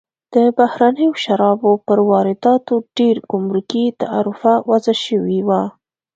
د 0.33 0.35
بهرنیو 0.57 1.13
شرابو 1.23 1.71
پر 1.85 1.99
وارداتو 2.09 2.75
ډېر 2.97 3.15
ګمرکي 3.31 3.85
تعرفه 4.03 4.53
وضع 4.69 4.95
شوې 5.05 5.39
وه. 5.47 5.61